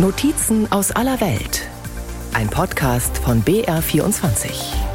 [0.00, 1.68] Notizen aus aller Welt.
[2.32, 4.87] Ein Podcast von BR24.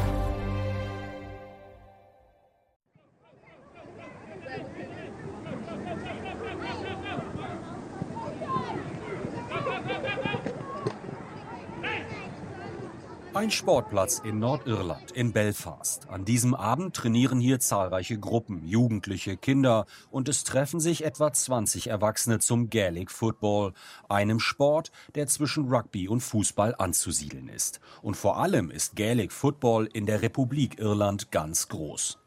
[13.44, 16.08] Ein Sportplatz in Nordirland, in Belfast.
[16.08, 21.88] An diesem Abend trainieren hier zahlreiche Gruppen, Jugendliche, Kinder und es treffen sich etwa 20
[21.88, 23.74] Erwachsene zum Gaelic Football,
[24.08, 27.80] einem Sport, der zwischen Rugby und Fußball anzusiedeln ist.
[28.00, 32.23] Und vor allem ist Gaelic Football in der Republik Irland ganz groß.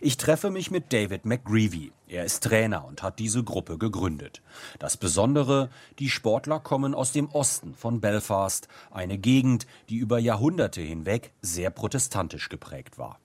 [0.00, 1.92] Ich treffe mich mit David McGreevy.
[2.06, 4.42] Er ist Trainer und hat diese Gruppe gegründet.
[4.78, 10.80] Das Besondere, die Sportler kommen aus dem Osten von Belfast, eine Gegend, die über Jahrhunderte
[10.80, 13.18] hinweg sehr protestantisch geprägt war.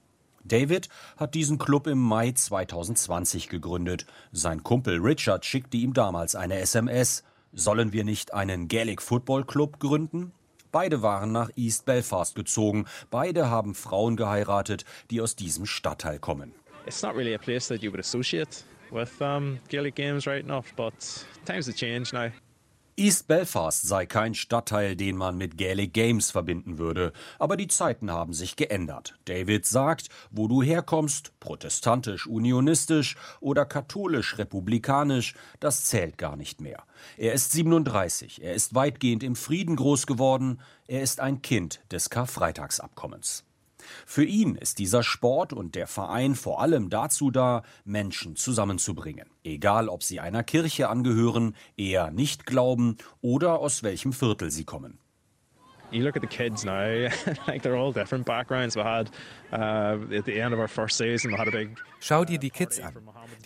[0.44, 4.06] David hat diesen Club im Mai 2020 gegründet.
[4.32, 7.24] Sein Kumpel Richard schickte ihm damals eine SMS.
[7.54, 10.34] Sollen wir nicht einen Gaelic Football Club gründen?
[10.74, 12.86] Beide waren nach East Belfast gezogen.
[13.12, 16.52] Beide haben Frauen geheiratet, die aus diesem Stadtteil kommen.
[16.88, 19.12] It's not really a place that you would associate with
[19.70, 20.94] Gaelic games right enough, but
[21.46, 22.32] times have changed now.
[22.96, 28.12] East Belfast sei kein Stadtteil, den man mit Gaelic Games verbinden würde, aber die Zeiten
[28.12, 29.16] haben sich geändert.
[29.26, 36.84] David sagt, wo du herkommst, protestantisch, unionistisch oder katholisch, republikanisch, das zählt gar nicht mehr.
[37.18, 42.12] Er ist 37, er ist weitgehend im Frieden groß geworden, er ist ein Kind des
[42.12, 43.44] Karfreitagsabkommens.
[44.06, 49.30] Für ihn ist dieser Sport und der Verein vor allem dazu da, Menschen zusammenzubringen.
[49.44, 55.00] Egal, ob sie einer Kirche angehören, eher nicht glauben oder aus welchem Viertel sie kommen.
[55.94, 57.08] You look at the kids now,
[57.48, 58.76] like they're all different backgrounds.
[58.76, 59.12] We had
[59.52, 61.78] uh, at the end of our first season, we had a big.
[62.00, 62.96] Schau dir die Kids an.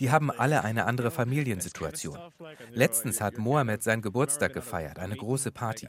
[0.00, 2.18] Die haben alle eine andere Familiensituation.
[2.72, 5.88] Letztens hat Mohammed seinen Geburtstag gefeiert, eine große Party.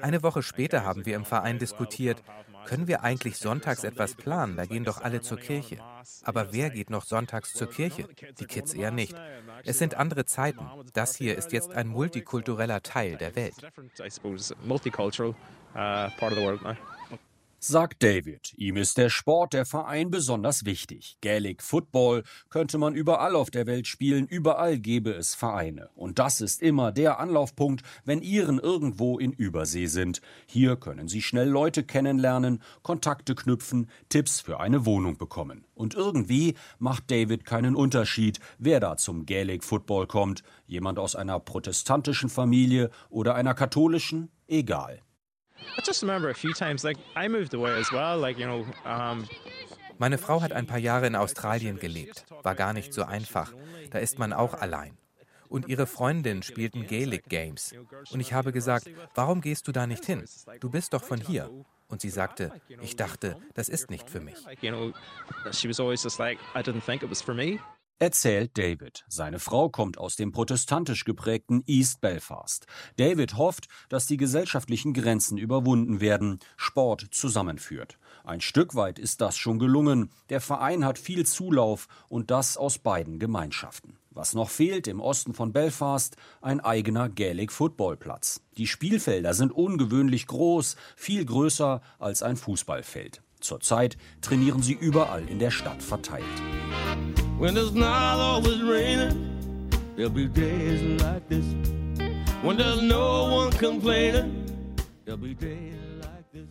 [0.00, 2.22] Eine Woche später haben wir im Verein diskutiert,
[2.66, 4.56] können wir eigentlich sonntags etwas planen?
[4.56, 5.78] Da gehen doch alle zur Kirche.
[6.24, 8.08] Aber wer geht noch sonntags zur Kirche?
[8.38, 9.14] Die Kids eher nicht.
[9.64, 10.68] Es sind andere Zeiten.
[10.92, 13.54] Das hier ist jetzt ein multikultureller Teil der Welt.
[17.64, 21.16] Sagt David, ihm ist der Sport, der Verein besonders wichtig.
[21.20, 25.88] Gaelic Football könnte man überall auf der Welt spielen, überall gäbe es Vereine.
[25.94, 30.22] Und das ist immer der Anlaufpunkt, wenn Iren irgendwo in Übersee sind.
[30.44, 35.64] Hier können Sie schnell Leute kennenlernen, Kontakte knüpfen, Tipps für eine Wohnung bekommen.
[35.76, 40.42] Und irgendwie macht David keinen Unterschied, wer da zum Gaelic Football kommt.
[40.66, 44.32] Jemand aus einer protestantischen Familie oder einer katholischen?
[44.48, 45.00] Egal.
[49.98, 52.24] Meine Frau hat ein paar Jahre in Australien gelebt.
[52.42, 53.52] War gar nicht so einfach.
[53.90, 54.96] Da ist man auch allein.
[55.48, 57.74] Und ihre Freundin spielten Gaelic Games.
[58.10, 60.24] Und ich habe gesagt, warum gehst du da nicht hin?
[60.60, 61.50] Du bist doch von hier.
[61.88, 64.38] Und sie sagte, ich dachte, das ist nicht für mich
[67.98, 69.04] erzählt David.
[69.08, 72.66] Seine Frau kommt aus dem protestantisch geprägten East Belfast.
[72.96, 77.98] David hofft, dass die gesellschaftlichen Grenzen überwunden werden, Sport zusammenführt.
[78.24, 80.10] Ein Stück weit ist das schon gelungen.
[80.28, 83.98] Der Verein hat viel Zulauf und das aus beiden Gemeinschaften.
[84.10, 88.42] Was noch fehlt im Osten von Belfast, ein eigener Gaelic Footballplatz.
[88.58, 93.22] Die Spielfelder sind ungewöhnlich groß, viel größer als ein Fußballfeld.
[93.42, 96.24] Zurzeit trainieren sie überall in der Stadt verteilt.
[97.38, 101.44] When it's not always raining, there'll be days like this.
[102.42, 104.46] When there's no one complaining,
[105.04, 105.81] there'll be days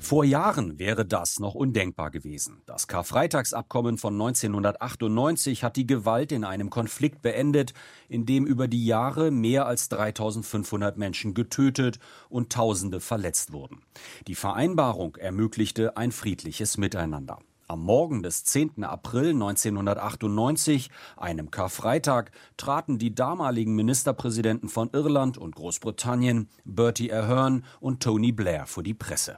[0.02, 2.62] vor Jahren wäre das noch undenkbar gewesen.
[2.66, 7.74] Das Karfreitagsabkommen von 1998 hat die Gewalt in einem Konflikt beendet,
[8.10, 13.84] in dem über die Jahre mehr als 3500 Menschen getötet und Tausende verletzt wurden.
[14.28, 17.40] Die Vereinbarung ermöglichte ein friedliches Miteinander.
[17.68, 18.84] Am Morgen des 10.
[18.84, 28.04] April 1998, einem Karfreitag, traten die damaligen Ministerpräsidenten von Irland und Großbritannien, Bertie Ahern und
[28.04, 29.38] Tony Blair, vor die Presse.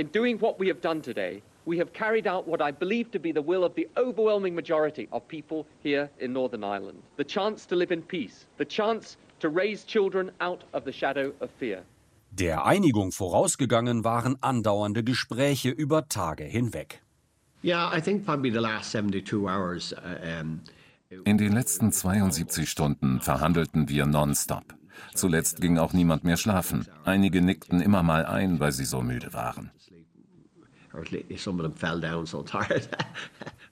[0.00, 3.18] In doing what we have done today, we have carried out what I believe to
[3.18, 7.02] be the will of the overwhelming majority of people here in Northern Ireland.
[7.18, 11.34] The chance to live in peace, the chance to raise children out of the shadow
[11.40, 11.82] of fear.
[12.30, 17.02] Der Einigung vorausgegangen waren andauernde Gespräche über Tage hinweg.
[17.62, 17.90] Uh,
[21.24, 24.79] In den letzten 72 Stunden verhandelten wir nonstop.
[25.14, 26.86] Zuletzt ging auch niemand mehr schlafen.
[27.04, 29.70] Einige nickten immer mal ein, weil sie so müde waren.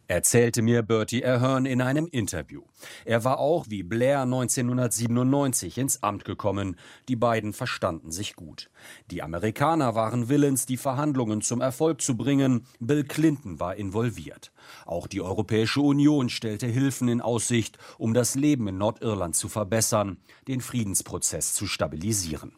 [0.09, 2.63] erzählte mir Bertie Ahern in einem Interview.
[3.05, 6.77] Er war auch wie Blair 1997 ins Amt gekommen.
[7.09, 8.71] Die beiden verstanden sich gut.
[9.11, 12.67] Die Amerikaner waren willens, die Verhandlungen zum Erfolg zu bringen.
[12.81, 14.51] Bill Clinton war involviert.
[14.87, 20.17] Auch die Europäische Union stellte Hilfen in Aussicht, um das Leben in Nordirland zu verbessern,
[20.49, 22.53] den Friedensprozess zu stabilisieren.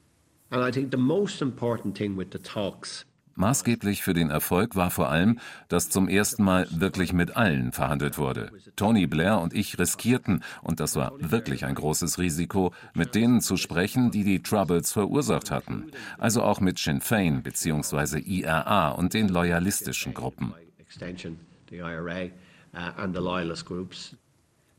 [0.52, 3.06] And I think the most important thing with the talks
[3.40, 5.38] Maßgeblich für den Erfolg war vor allem,
[5.68, 8.52] dass zum ersten Mal wirklich mit allen verhandelt wurde.
[8.76, 13.56] Tony Blair und ich riskierten, und das war wirklich ein großes Risiko, mit denen zu
[13.56, 15.90] sprechen, die die Troubles verursacht hatten.
[16.18, 18.18] Also auch mit Sinn Fein bzw.
[18.18, 20.52] IRA und den loyalistischen Gruppen.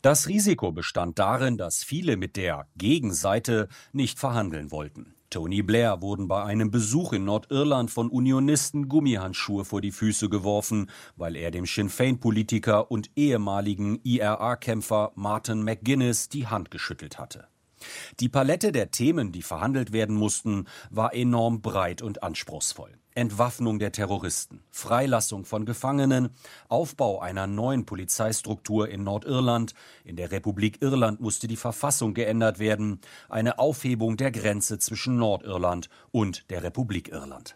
[0.03, 5.15] Das Risiko bestand darin, dass viele mit der Gegenseite nicht verhandeln wollten.
[5.31, 10.89] Tony Blair wurden bei einem Besuch in Nordirland von Unionisten Gummihandschuhe vor die Füße geworfen,
[11.15, 17.47] weil er dem Sinn Féin-Politiker und ehemaligen IRA-Kämpfer Martin McGuinness die Hand geschüttelt hatte.
[18.19, 23.00] Die Palette der Themen, die verhandelt werden mussten, war enorm breit und anspruchsvoll.
[23.13, 26.29] Entwaffnung der Terroristen, Freilassung von Gefangenen,
[26.69, 29.73] Aufbau einer neuen Polizeistruktur in Nordirland,
[30.05, 32.99] in der Republik Irland musste die Verfassung geändert werden,
[33.29, 37.55] eine Aufhebung der Grenze zwischen Nordirland und der Republik Irland.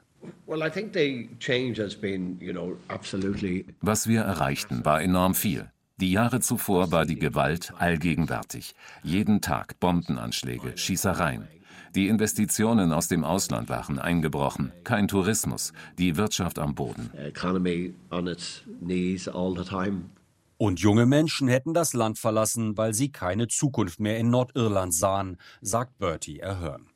[3.82, 5.72] Was wir erreichten, war enorm viel.
[5.98, 8.76] Die Jahre zuvor war die Gewalt allgegenwärtig.
[9.04, 11.48] Jeden Tag Bombenanschläge, Schießereien.
[11.96, 17.10] Die Investitionen aus dem Ausland waren eingebrochen, kein Tourismus, die Wirtschaft am Boden.
[20.58, 25.38] Und junge Menschen hätten das Land verlassen, weil sie keine Zukunft mehr in Nordirland sahen,
[25.62, 26.88] sagt Bertie Ahern.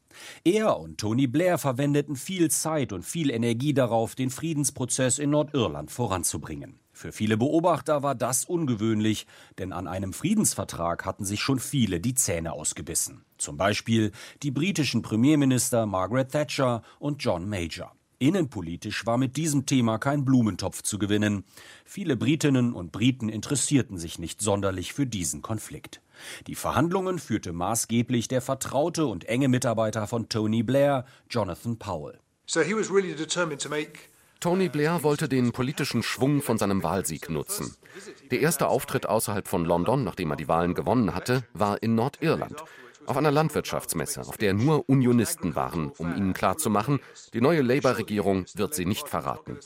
[0.43, 5.91] Er und Tony Blair verwendeten viel Zeit und viel Energie darauf, den Friedensprozess in Nordirland
[5.91, 6.79] voranzubringen.
[6.99, 9.25] Für viele Beobachter war das ungewöhnlich,
[9.57, 13.23] denn an einem Friedensvertrag hatten sich schon viele die Zähne ausgebissen.
[13.37, 14.11] Zum Beispiel
[14.43, 17.93] die britischen Premierminister Margaret Thatcher und John Major.
[18.17, 21.45] Innenpolitisch war mit diesem Thema kein Blumentopf zu gewinnen.
[21.85, 26.01] Viele Britinnen und Briten interessierten sich nicht sonderlich für diesen Konflikt.
[26.47, 32.19] Die Verhandlungen führte maßgeblich der vertraute und enge Mitarbeiter von Tony Blair, Jonathan Powell.
[32.45, 34.09] So he was really determined to make
[34.39, 37.75] Tony Blair wollte den politischen Schwung von seinem Wahlsieg nutzen.
[38.31, 42.63] Der erste Auftritt außerhalb von London, nachdem er die Wahlen gewonnen hatte, war in Nordirland,
[43.05, 47.01] auf einer Landwirtschaftsmesse, auf der nur Unionisten waren, um ihnen klarzumachen,
[47.33, 49.57] die neue Labour-Regierung wird sie nicht verraten.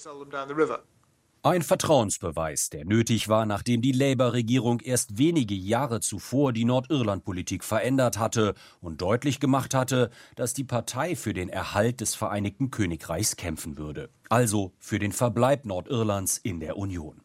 [1.45, 8.17] Ein Vertrauensbeweis, der nötig war, nachdem die Labour-Regierung erst wenige Jahre zuvor die Nordirland-Politik verändert
[8.17, 13.77] hatte und deutlich gemacht hatte, dass die Partei für den Erhalt des Vereinigten Königreichs kämpfen
[13.77, 17.19] würde, also für den Verbleib Nordirlands in der Union.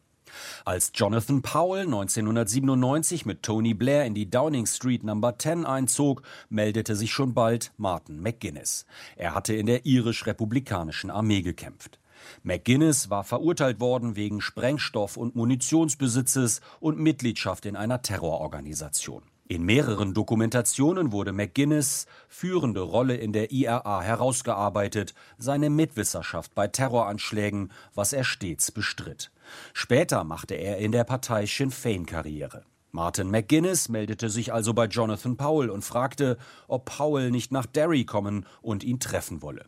[0.65, 6.97] Als Jonathan Powell 1997 mit Tony Blair in die Downing Street Number 10 einzog, meldete
[6.97, 8.85] sich schon bald Martin McGuinness.
[9.15, 11.99] Er hatte in der irisch-republikanischen Armee gekämpft.
[12.43, 19.23] McGuinness war verurteilt worden wegen Sprengstoff- und Munitionsbesitzes und Mitgliedschaft in einer Terrororganisation.
[19.51, 27.71] In mehreren Dokumentationen wurde McGuinness führende Rolle in der IRA herausgearbeitet, seine Mitwisserschaft bei Terroranschlägen,
[27.95, 29.31] was er stets bestritt.
[29.73, 32.63] Später machte er in der Partei Sinn Fein Karriere.
[32.91, 36.37] Martin McGuinness meldete sich also bei Jonathan Powell und fragte,
[36.67, 39.65] ob Powell nicht nach Derry kommen und ihn treffen wolle.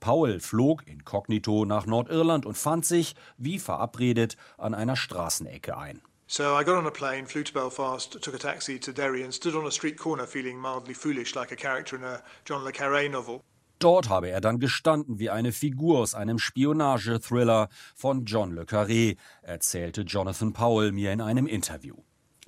[0.00, 6.02] Powell flog inkognito nach Nordirland und fand sich, wie verabredet, an einer Straßenecke ein.
[6.26, 9.34] So I got on a plane, flew to Belfast, took a taxi to Derry and
[9.34, 12.70] stood on a street corner feeling mildly foolish like a character in a John le
[12.70, 13.40] Carré novel.
[13.80, 19.16] Dort habe er dann gestanden wie eine Figur aus einem Spionage-Thriller von John le Carré,
[19.42, 21.96] erzählte Jonathan Powell mir in einem Interview.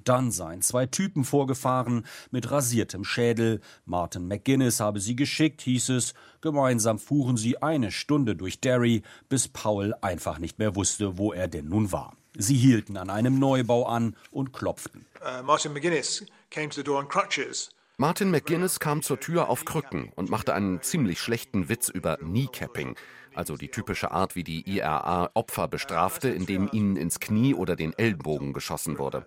[0.04, 3.60] Dann seien zwei Typen vorgefahren mit rasiertem Schädel.
[3.84, 6.14] Martin McGuinness habe sie geschickt, hieß es.
[6.40, 11.48] Gemeinsam fuhren sie eine Stunde durch Derry, bis Paul einfach nicht mehr wusste, wo er
[11.48, 12.16] denn nun war.
[12.36, 15.04] Sie hielten an einem Neubau an und klopften.
[15.20, 17.70] Uh, Martin McGuinness came to the door on crutches.
[17.98, 22.96] Martin McGuinness kam zur Tür auf Krücken und machte einen ziemlich schlechten Witz über Kneecapping,
[23.34, 27.92] also die typische Art, wie die IRA Opfer bestrafte, indem ihnen ins Knie oder den
[27.92, 29.26] Ellenbogen geschossen wurde.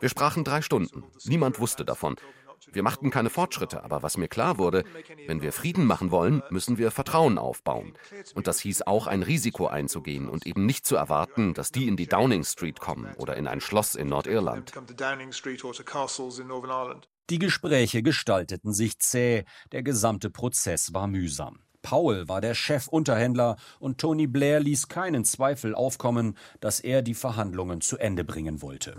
[0.00, 1.04] Wir sprachen drei Stunden.
[1.24, 2.16] Niemand wusste davon.
[2.72, 4.84] Wir machten keine Fortschritte, aber was mir klar wurde,
[5.26, 7.94] wenn wir Frieden machen wollen, müssen wir Vertrauen aufbauen.
[8.34, 11.96] Und das hieß auch, ein Risiko einzugehen und eben nicht zu erwarten, dass die in
[11.96, 14.72] die Downing Street kommen oder in ein Schloss in Nordirland.
[17.30, 21.60] Die Gespräche gestalteten sich zäh, der gesamte Prozess war mühsam.
[21.88, 27.80] Powell war der Chefunterhändler und Tony Blair ließ keinen Zweifel aufkommen, dass er die Verhandlungen
[27.80, 28.94] zu Ende bringen wollte.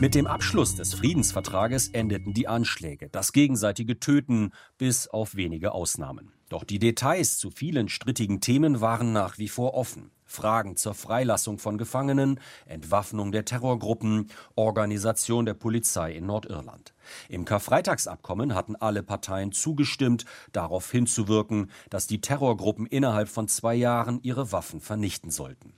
[0.00, 6.32] Mit dem Abschluss des Friedensvertrages endeten die Anschläge, das gegenseitige Töten, bis auf wenige Ausnahmen.
[6.48, 10.10] Doch die Details zu vielen strittigen Themen waren nach wie vor offen.
[10.24, 16.94] Fragen zur Freilassung von Gefangenen, Entwaffnung der Terrorgruppen, Organisation der Polizei in Nordirland.
[17.28, 24.18] Im Karfreitagsabkommen hatten alle Parteien zugestimmt, darauf hinzuwirken, dass die Terrorgruppen innerhalb von zwei Jahren
[24.22, 25.74] ihre Waffen vernichten sollten.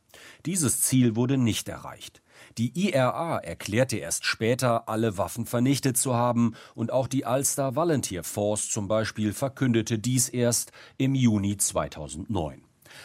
[0.46, 2.21] Dieses Ziel wurde nicht erreicht.
[2.58, 8.24] Die IRA erklärte erst später, alle Waffen vernichtet zu haben und auch die Ulster Volunteer
[8.24, 12.62] Force zum Beispiel verkündete dies erst im Juni 2009.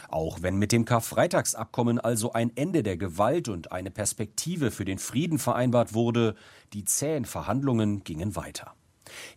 [0.10, 5.00] Auch wenn mit dem Karfreitagsabkommen also ein Ende der Gewalt und eine Perspektive für den
[5.00, 6.36] Frieden vereinbart wurde,
[6.74, 8.74] die zähen Verhandlungen gingen weiter.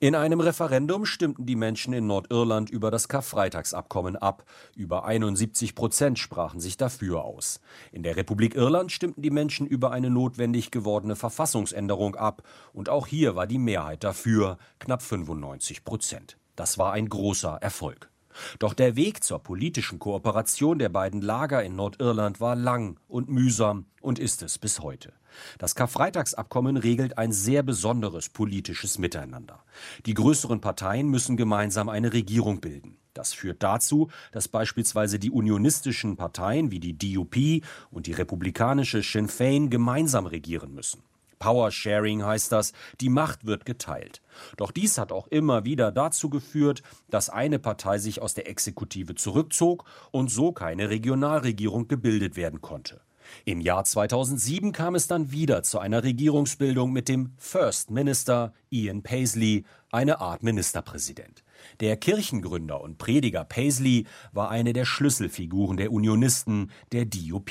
[0.01, 4.45] In einem Referendum stimmten die Menschen in Nordirland über das Karfreitagsabkommen ab.
[4.77, 7.61] Über 71 Prozent sprachen sich dafür aus.
[7.93, 12.43] In der Republik Irland stimmten die Menschen über eine notwendig gewordene Verfassungsänderung ab.
[12.73, 16.37] Und auch hier war die Mehrheit dafür, knapp 95 Prozent.
[16.57, 18.10] Das war ein großer Erfolg.
[18.59, 23.87] Doch der Weg zur politischen Kooperation der beiden Lager in Nordirland war lang und mühsam
[24.01, 25.13] und ist es bis heute.
[25.59, 29.63] Das Karfreitagsabkommen regelt ein sehr besonderes politisches Miteinander.
[30.07, 32.97] Die größeren Parteien müssen gemeinsam eine Regierung bilden.
[33.15, 39.29] Das führt dazu, dass beispielsweise die unionistischen Parteien wie die DUP und die republikanische Sinn
[39.29, 41.03] Fein gemeinsam regieren müssen.
[41.41, 44.23] Power Sharing heißt das, die Macht wird geteilt.
[44.57, 49.17] Doch dies hat auch immer wieder dazu geführt, dass eine Partei sich aus der Exekutive
[49.17, 53.01] zurückzog und so keine Regionalregierung gebildet werden konnte.
[53.45, 59.03] Im Jahr 2007 kam es dann wieder zu einer Regierungsbildung mit dem First Minister Ian
[59.03, 61.43] Paisley, eine Art Ministerpräsident.
[61.81, 67.51] Der Kirchengründer und Prediger Paisley war eine der Schlüsselfiguren der Unionisten, der DUP.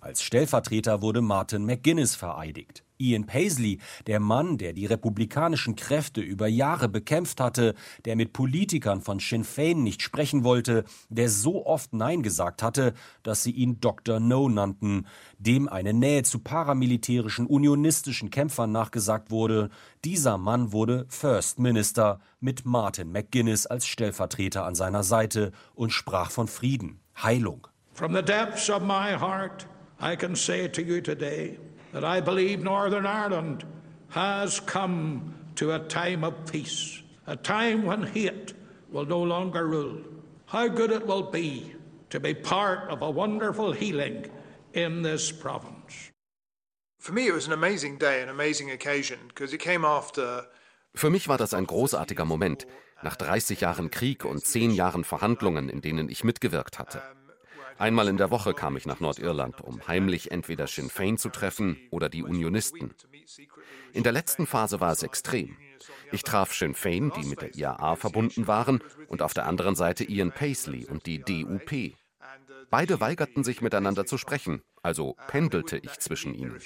[0.00, 2.84] Als Stellvertreter wurde Martin McGuinness vereidigt.
[3.00, 9.00] Ian Paisley, der Mann, der die republikanischen Kräfte über Jahre bekämpft hatte, der mit Politikern
[9.00, 13.80] von Sinn Fein nicht sprechen wollte, der so oft Nein gesagt hatte, dass sie ihn
[13.80, 14.20] Dr.
[14.20, 15.06] No nannten,
[15.38, 19.70] dem eine Nähe zu paramilitärischen unionistischen Kämpfern nachgesagt wurde,
[20.04, 26.30] dieser Mann wurde First Minister mit Martin McGuinness als Stellvertreter an seiner Seite und sprach
[26.30, 27.66] von Frieden, Heilung.
[27.92, 29.66] From the depths of my heart
[30.00, 31.58] I can say to you today
[31.92, 33.64] that I believe Northern Ireland
[34.10, 38.54] has come to a time of peace, a time when hate
[38.90, 39.98] will no longer rule.
[40.46, 41.74] How good it will be
[42.10, 44.26] to be part of a wonderful healing
[44.72, 46.10] in this province.
[46.98, 50.46] For me, it was an amazing day, an amazing occasion, because it came after.
[50.94, 52.66] Für mich war das ein großartiger Moment,
[53.02, 57.00] nach 30 Jahren Krieg und 10 Jahren Verhandlungen, in denen ich mitgewirkt hatte.
[57.80, 61.78] Einmal in der Woche kam ich nach Nordirland, um heimlich entweder Sinn Fein zu treffen
[61.90, 62.94] oder die Unionisten.
[63.94, 65.56] In der letzten Phase war es extrem.
[66.12, 70.04] Ich traf Sinn Fein, die mit der IAA verbunden waren, und auf der anderen Seite
[70.04, 71.94] Ian Paisley und die DUP.
[72.68, 76.60] Beide weigerten sich miteinander zu sprechen, also pendelte ich zwischen ihnen.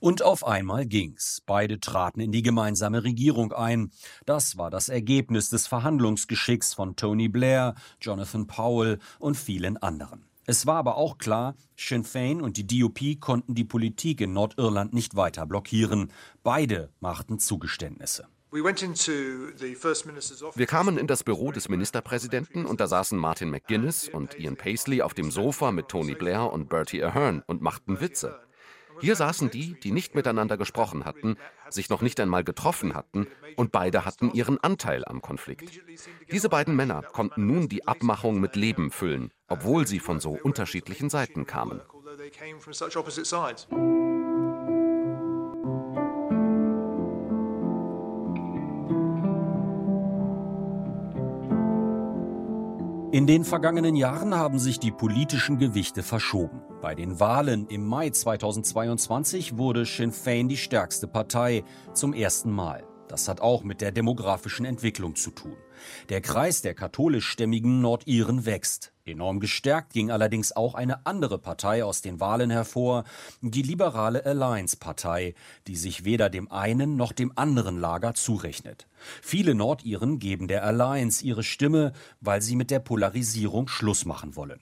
[0.00, 1.42] Und auf einmal ging's.
[1.44, 3.90] Beide traten in die gemeinsame Regierung ein.
[4.26, 10.24] Das war das Ergebnis des Verhandlungsgeschicks von Tony Blair, Jonathan Powell und vielen anderen.
[10.46, 14.94] Es war aber auch klar, Sinn Fein und die DUP konnten die Politik in Nordirland
[14.94, 16.10] nicht weiter blockieren.
[16.42, 18.28] Beide machten Zugeständnisse.
[18.50, 18.72] Wir
[20.66, 25.12] kamen in das Büro des Ministerpräsidenten und da saßen Martin McGuinness und Ian Paisley auf
[25.12, 28.40] dem Sofa mit Tony Blair und Bertie Ahern und machten Witze.
[29.00, 31.36] Hier saßen die, die nicht miteinander gesprochen hatten,
[31.68, 33.26] sich noch nicht einmal getroffen hatten
[33.56, 35.80] und beide hatten ihren Anteil am Konflikt.
[36.30, 41.10] Diese beiden Männer konnten nun die Abmachung mit Leben füllen, obwohl sie von so unterschiedlichen
[41.10, 41.80] Seiten kamen.
[53.10, 56.60] In den vergangenen Jahren haben sich die politischen Gewichte verschoben.
[56.82, 62.87] Bei den Wahlen im Mai 2022 wurde Sinn Fein die stärkste Partei zum ersten Mal.
[63.08, 65.56] Das hat auch mit der demografischen Entwicklung zu tun.
[66.10, 68.92] Der Kreis der katholischstämmigen Nordiren wächst.
[69.06, 73.04] Enorm gestärkt ging allerdings auch eine andere Partei aus den Wahlen hervor,
[73.40, 75.34] die liberale Alliance-Partei,
[75.66, 78.86] die sich weder dem einen noch dem anderen Lager zurechnet.
[79.22, 84.60] Viele Nordiren geben der Alliance ihre Stimme, weil sie mit der Polarisierung Schluss machen wollen.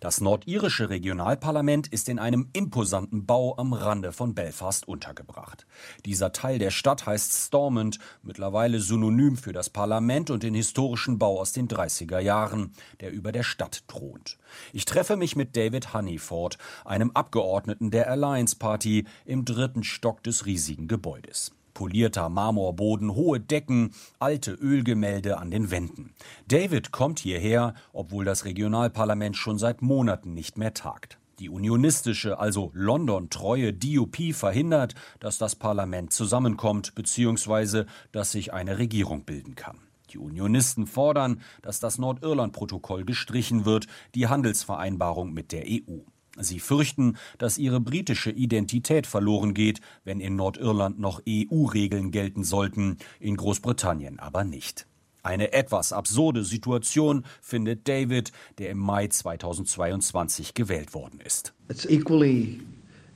[0.00, 5.66] Das nordirische Regionalparlament ist in einem imposanten Bau am Rande von Belfast untergebracht.
[6.04, 11.40] Dieser Teil der Stadt heißt Stormont, mittlerweile synonym für das Parlament und den historischen Bau
[11.40, 14.38] aus den 30er Jahren, der über der Stadt thront.
[14.72, 20.46] Ich treffe mich mit David Honeyford, einem Abgeordneten der Alliance Party, im dritten Stock des
[20.46, 26.12] riesigen Gebäudes polierter Marmorboden, hohe Decken, alte Ölgemälde an den Wänden.
[26.48, 31.20] David kommt hierher, obwohl das Regionalparlament schon seit Monaten nicht mehr tagt.
[31.38, 37.84] Die unionistische, also London-treue DUP verhindert, dass das Parlament zusammenkommt bzw.
[38.10, 39.78] dass sich eine Regierung bilden kann.
[40.10, 46.00] Die Unionisten fordern, dass das Nordirland-Protokoll gestrichen wird, die Handelsvereinbarung mit der EU.
[46.40, 52.98] Sie fürchten, dass ihre britische Identität verloren geht, wenn in Nordirland noch EU-Regeln gelten sollten,
[53.20, 54.86] in Großbritannien aber nicht.
[55.22, 61.52] Eine etwas absurde Situation findet David, der im Mai 2022 gewählt worden ist.
[61.68, 62.60] It's equally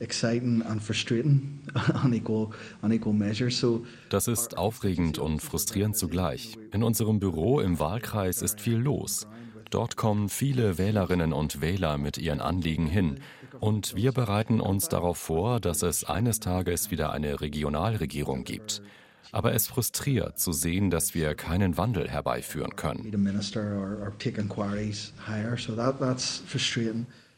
[4.10, 6.58] das ist aufregend und frustrierend zugleich.
[6.72, 9.28] In unserem Büro im Wahlkreis ist viel los.
[9.72, 13.20] Dort kommen viele Wählerinnen und Wähler mit ihren Anliegen hin.
[13.58, 18.82] Und wir bereiten uns darauf vor, dass es eines Tages wieder eine Regionalregierung gibt.
[19.30, 23.10] Aber es frustriert zu sehen, dass wir keinen Wandel herbeiführen können.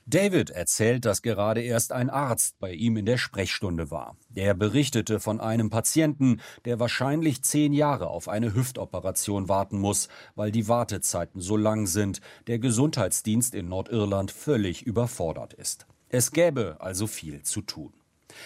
[0.06, 4.16] David erzählt, dass gerade erst ein Arzt bei ihm in der Sprechstunde war.
[4.28, 10.50] Der berichtete von einem Patienten, der wahrscheinlich zehn Jahre auf eine Hüftoperation warten muss, weil
[10.50, 15.86] die Wartezeiten so lang sind, der Gesundheitsdienst in Nordirland völlig überfordert ist.
[16.10, 17.92] Es gäbe also viel zu tun.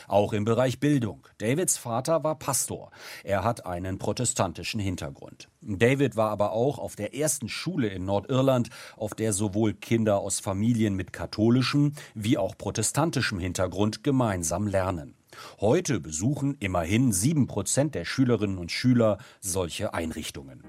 [0.07, 1.27] Auch im Bereich Bildung.
[1.39, 2.91] Davids Vater war Pastor.
[3.25, 5.49] Er hat einen protestantischen Hintergrund.
[5.61, 10.41] David war aber auch auf der ersten Schule in Nordirland, auf der sowohl Kinder aus
[10.41, 15.15] Familien mit katholischem wie auch protestantischem Hintergrund gemeinsam lernen.
[15.61, 20.65] Heute besuchen immerhin sieben Prozent der Schülerinnen und Schüler solche Einrichtungen.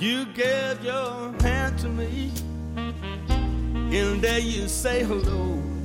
[0.00, 2.30] You gave your hand to me,
[3.90, 5.77] and there you say hello.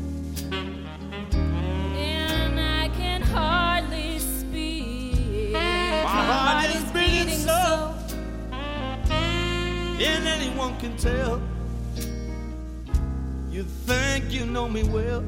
[10.84, 11.40] Can tell.
[13.50, 15.24] You think you know me well.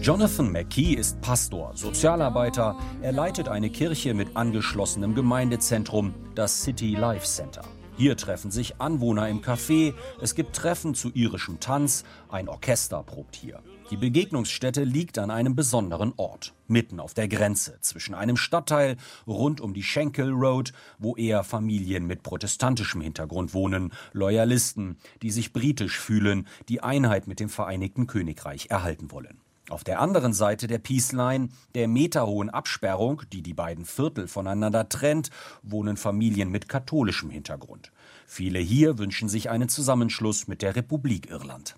[0.00, 2.76] Jonathan McKee ist Pastor, Sozialarbeiter.
[3.02, 7.62] Er leitet eine Kirche mit angeschlossenem Gemeindezentrum, das City Life Center.
[7.98, 13.34] Hier treffen sich Anwohner im Café, es gibt Treffen zu irischem Tanz, ein Orchester probt
[13.34, 13.60] hier.
[13.90, 19.60] Die Begegnungsstätte liegt an einem besonderen Ort, mitten auf der Grenze zwischen einem Stadtteil rund
[19.60, 25.98] um die Schenkel Road, wo eher Familien mit protestantischem Hintergrund wohnen, Loyalisten, die sich britisch
[25.98, 29.40] fühlen, die Einheit mit dem Vereinigten Königreich erhalten wollen.
[29.68, 34.88] Auf der anderen Seite der Peace Line, der meterhohen Absperrung, die die beiden Viertel voneinander
[34.88, 35.30] trennt,
[35.62, 37.92] wohnen Familien mit katholischem Hintergrund.
[38.26, 41.76] Viele hier wünschen sich einen Zusammenschluss mit der Republik Irland.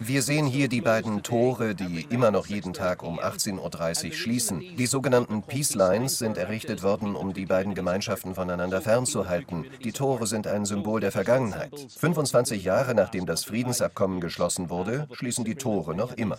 [0.00, 4.60] Wir sehen hier die beiden Tore, die immer noch jeden Tag um 18.30 Uhr schließen.
[4.60, 9.64] Die sogenannten Peace Lines sind errichtet worden, um die beiden Gemeinschaften voneinander fernzuhalten.
[9.82, 11.72] Die Tore sind ein Symbol der Vergangenheit.
[11.98, 16.38] 25 Jahre nachdem das Friedensabkommen geschlossen wurde, schließen die Tore noch immer.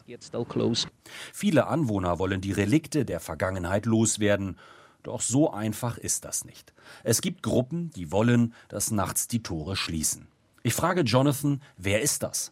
[1.34, 4.58] Viele Anwohner wollen die Relikte der Vergangenheit loswerden.
[5.02, 6.74] Doch so einfach ist das nicht.
[7.04, 10.28] Es gibt Gruppen, die wollen, dass nachts die Tore schließen.
[10.65, 12.51] Ich frage Jonathan, wer ist das?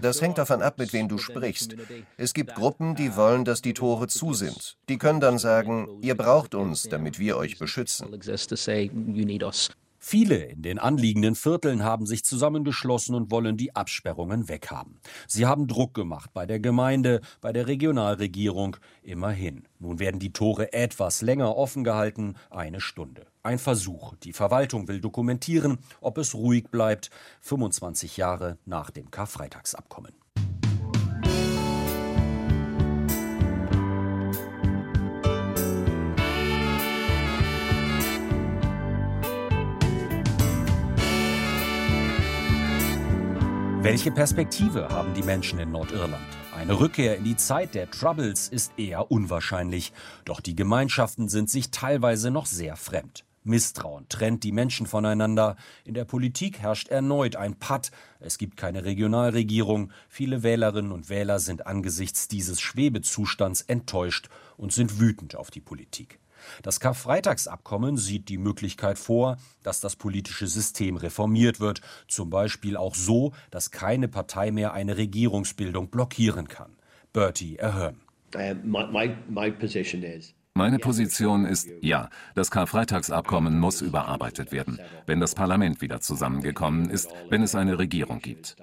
[0.00, 1.76] Das hängt davon ab, mit wem du sprichst.
[2.16, 4.78] Es gibt Gruppen, die wollen, dass die Tore zu sind.
[4.88, 8.08] Die können dann sagen, ihr braucht uns, damit wir euch beschützen.
[10.04, 14.98] Viele in den anliegenden Vierteln haben sich zusammengeschlossen und wollen die Absperrungen weghaben.
[15.28, 19.62] Sie haben Druck gemacht bei der Gemeinde, bei der Regionalregierung, immerhin.
[19.78, 23.26] Nun werden die Tore etwas länger offen gehalten, eine Stunde.
[23.44, 24.16] Ein Versuch.
[24.24, 27.10] Die Verwaltung will dokumentieren, ob es ruhig bleibt,
[27.40, 30.21] 25 Jahre nach dem Karfreitagsabkommen.
[43.82, 46.14] Welche Perspektive haben die Menschen in Nordirland?
[46.54, 49.92] Eine Rückkehr in die Zeit der Troubles ist eher unwahrscheinlich,
[50.24, 53.24] doch die Gemeinschaften sind sich teilweise noch sehr fremd.
[53.42, 55.56] Misstrauen trennt die Menschen voneinander.
[55.84, 57.90] In der Politik herrscht erneut ein Patt.
[58.20, 59.90] Es gibt keine Regionalregierung.
[60.08, 66.20] Viele Wählerinnen und Wähler sind angesichts dieses Schwebezustands enttäuscht und sind wütend auf die Politik.
[66.62, 72.94] Das Karfreitagsabkommen sieht die Möglichkeit vor, dass das politische System reformiert wird, zum Beispiel auch
[72.94, 76.72] so, dass keine Partei mehr eine Regierungsbildung blockieren kann.
[77.12, 78.00] Bertie Ahern.
[78.34, 78.54] Uh,
[80.54, 87.10] meine Position ist, ja, das Karfreitagsabkommen muss überarbeitet werden, wenn das Parlament wieder zusammengekommen ist,
[87.30, 88.56] wenn es eine Regierung gibt.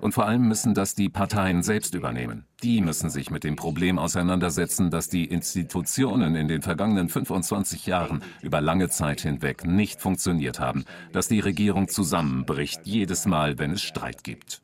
[0.00, 2.46] Und vor allem müssen das die Parteien selbst übernehmen.
[2.62, 8.22] Die müssen sich mit dem Problem auseinandersetzen, dass die Institutionen in den vergangenen 25 Jahren
[8.42, 13.82] über lange Zeit hinweg nicht funktioniert haben, dass die Regierung zusammenbricht jedes Mal, wenn es
[13.82, 14.62] Streit gibt.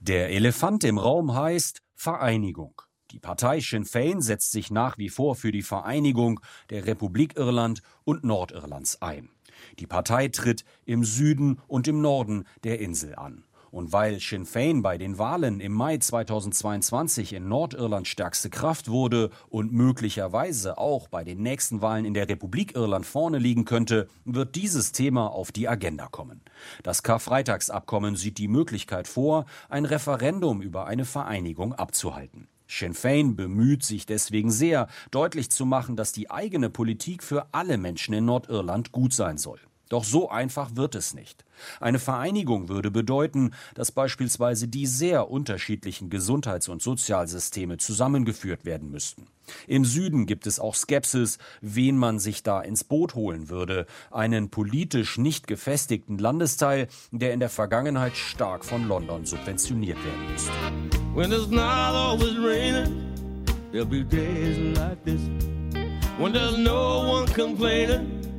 [0.00, 2.80] Der Elefant im Raum heißt Vereinigung.
[3.12, 7.82] Die Partei Sinn Fein setzt sich nach wie vor für die Vereinigung der Republik Irland
[8.04, 9.30] und Nordirlands ein.
[9.78, 13.44] Die Partei tritt im Süden und im Norden der Insel an.
[13.70, 19.28] Und weil Sinn Fein bei den Wahlen im Mai 2022 in Nordirland stärkste Kraft wurde
[19.50, 24.54] und möglicherweise auch bei den nächsten Wahlen in der Republik Irland vorne liegen könnte, wird
[24.54, 26.40] dieses Thema auf die Agenda kommen.
[26.84, 32.48] Das Karfreitagsabkommen sieht die Möglichkeit vor, ein Referendum über eine Vereinigung abzuhalten.
[32.68, 37.78] Sinn Fein bemüht sich deswegen sehr, deutlich zu machen, dass die eigene Politik für alle
[37.78, 39.60] Menschen in Nordirland gut sein soll.
[39.88, 41.44] Doch so einfach wird es nicht.
[41.80, 49.28] Eine Vereinigung würde bedeuten, dass beispielsweise die sehr unterschiedlichen Gesundheits- und Sozialsysteme zusammengeführt werden müssten.
[49.68, 53.86] Im Süden gibt es auch Skepsis, wen man sich da ins Boot holen würde.
[54.10, 60.52] Einen politisch nicht gefestigten Landesteil, der in der Vergangenheit stark von London subventioniert werden musste.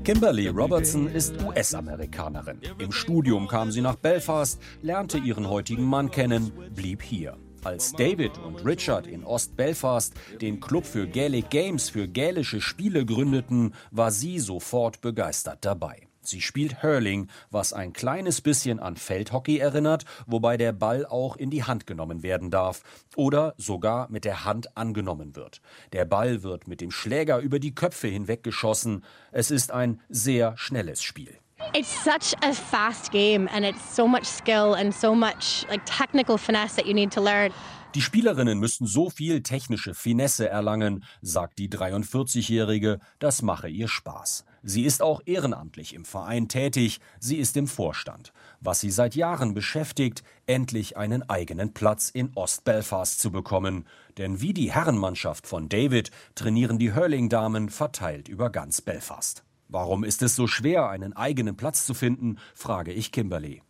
[0.08, 2.62] Kimberly Robertson ist US-Amerikanerin.
[2.78, 7.36] Im Studium kam sie nach Belfast, lernte ihren heutigen Mann kennen, blieb hier.
[7.66, 13.74] Als David und Richard in Ost-Belfast den Club für Gaelic Games für gälische Spiele gründeten,
[13.92, 16.07] war sie sofort begeistert dabei.
[16.28, 21.50] Sie spielt Hurling, was ein kleines bisschen an Feldhockey erinnert, wobei der Ball auch in
[21.50, 22.84] die Hand genommen werden darf
[23.16, 25.62] oder sogar mit der Hand angenommen wird.
[25.94, 29.06] Der Ball wird mit dem Schläger über die Köpfe hinweg geschossen.
[29.32, 31.38] Es ist ein sehr schnelles Spiel.
[31.74, 36.38] It's such a fast game and it's so much skill and so much like technical
[36.38, 37.52] finesse that you need to learn.
[37.96, 44.46] Die Spielerinnen müssten so viel technische Finesse erlangen, sagt die 43-Jährige, das mache ihr Spaß.
[44.64, 48.34] Sie ist auch ehrenamtlich im Verein tätig, sie ist im Vorstand.
[48.60, 53.86] Was sie seit Jahren beschäftigt, endlich einen eigenen Platz in Ost-Belfast zu bekommen.
[54.18, 59.44] Denn wie die Herrenmannschaft von David trainieren die Hurling-Damen verteilt über ganz Belfast.
[59.70, 63.62] Warum ist es so schwer, einen eigenen Platz zu finden, frage ich Kimberly.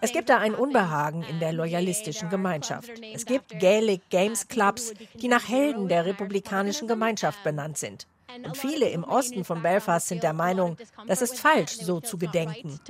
[0.00, 2.90] Es gibt da ein Unbehagen in der loyalistischen Gemeinschaft.
[3.14, 8.08] Es gibt Gaelic Games Clubs, die nach Helden der republikanischen Gemeinschaft benannt sind.
[8.44, 10.76] Und viele im Osten von Belfast sind der Meinung,
[11.06, 12.80] das ist falsch, so zu gedenken.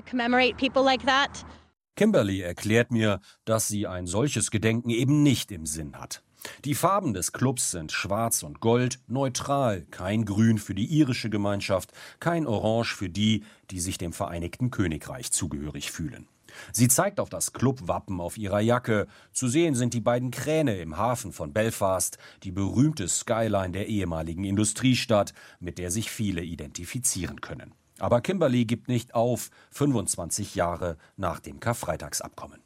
[1.96, 6.23] Kimberly erklärt mir, dass sie ein solches Gedenken eben nicht im Sinn hat.
[6.64, 11.92] Die Farben des Clubs sind schwarz und gold, neutral, kein Grün für die irische Gemeinschaft,
[12.20, 16.28] kein Orange für die, die sich dem Vereinigten Königreich zugehörig fühlen.
[16.72, 19.07] Sie zeigt auf das Clubwappen auf ihrer Jacke.
[19.33, 24.44] Zu sehen sind die beiden Kräne im Hafen von Belfast, die berühmte Skyline der ehemaligen
[24.44, 27.74] Industriestadt, mit der sich viele identifizieren können.
[27.98, 32.63] Aber Kimberly gibt nicht auf, 25 Jahre nach dem Karfreitagsabkommen.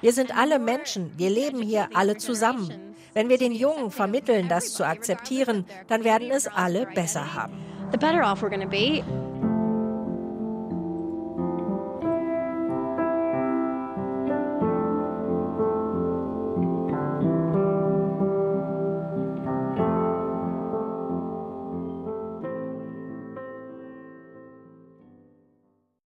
[0.00, 2.94] Wir sind alle Menschen, wir leben hier alle zusammen.
[3.12, 7.54] Wenn wir den Jungen vermitteln, das zu akzeptieren, dann werden es alle besser haben.
[7.92, 9.02] The better off we're going to be.